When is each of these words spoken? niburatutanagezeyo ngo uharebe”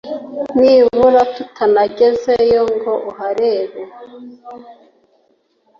niburatutanagezeyo 0.61 2.59
ngo 2.73 2.93
uharebe” 3.09 3.81